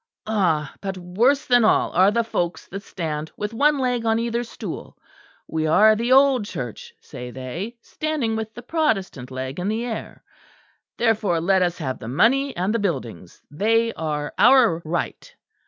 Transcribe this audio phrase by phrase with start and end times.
[0.25, 0.73] "Ah!
[0.81, 4.97] but worse than all are the folks that stand with one leg on either stool.
[5.47, 10.23] We are the old Church, say they; standing with the Protestant leg in the air,
[10.97, 15.35] therefore let us have the money and the buildings: they are our right.